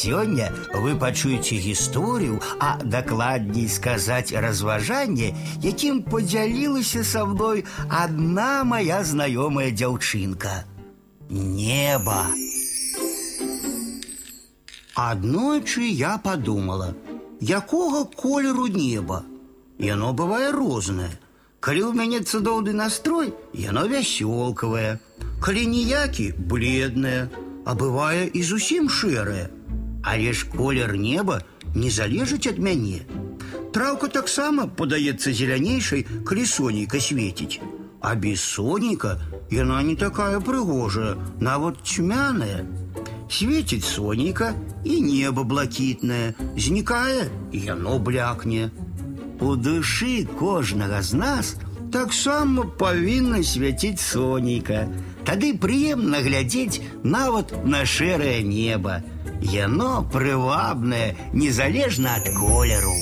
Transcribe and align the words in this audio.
Сёння 0.00 0.53
вы 0.73 0.95
пачуеце 0.95 1.55
гісторыю, 1.59 2.39
а 2.59 2.79
дакладней 2.79 3.67
сказаць 3.67 4.31
разважанне, 4.31 5.35
якім 5.59 5.99
падзялілася 6.07 7.03
са 7.03 7.25
мной 7.27 7.65
адна 7.89 8.63
моя 8.63 9.03
знаёмая 9.03 9.67
дзяўчынка. 9.75 10.63
Неба. 11.27 12.31
Аднойчы 14.95 15.83
я 15.91 16.15
подумала, 16.17 16.95
якога 17.41 18.07
колеру 18.15 18.71
неба. 18.71 19.23
Яно 19.77 20.15
бывае 20.15 20.55
рознае. 20.55 21.11
Калі 21.59 21.81
ў 21.83 21.93
мяне 21.99 22.23
цудоўны 22.23 22.71
настрой, 22.71 23.35
яно 23.53 23.87
вясёлкавае. 23.91 24.99
Калі 25.43 25.67
ніякі 25.67 26.31
бледнае, 26.39 27.27
а 27.65 27.75
бывае 27.75 28.29
і 28.31 28.41
зусім 28.43 28.87
шэрае. 28.87 29.49
Але 30.02 30.32
ж 30.32 30.46
колер 30.52 30.96
неба 30.96 31.42
не 31.74 31.90
залежыць 31.90 32.46
ад 32.46 32.58
мяне. 32.58 33.02
Траўка 33.72 34.08
таксама 34.08 34.66
падаецца 34.66 35.32
зелянейшай, 35.32 36.06
калі 36.24 36.46
сонейка 36.46 37.00
свеціць. 37.00 37.60
А 38.00 38.14
без 38.14 38.40
соніка 38.40 39.18
яна 39.50 39.82
не 39.82 39.96
такая 39.96 40.40
прыгожая, 40.40 41.16
нават 41.40 41.82
цьмяная. 41.84 42.64
Светіць 43.28 43.84
сонейка 43.84 44.54
і 44.84 45.00
неба 45.02 45.42
блакітнае, 45.42 46.34
знікае 46.56 47.28
і 47.52 47.60
яно 47.60 47.98
блякне. 47.98 48.70
У 49.40 49.56
душы 49.56 50.24
кожнага 50.38 51.02
з 51.02 51.12
нас 51.14 51.56
таксама 51.91 52.65
павінна 52.79 53.43
свяціць 53.43 53.99
сонейка. 54.01 54.87
Тады 55.27 55.53
прыемна 55.63 56.21
глядзець 56.25 56.81
нават 57.03 57.53
на 57.65 57.85
шэрае 57.85 58.41
неба. 58.47 59.01
Яно 59.41 60.05
прывабнае, 60.13 61.15
незалежна 61.33 62.17
ад 62.21 62.31
колеру. 62.37 62.97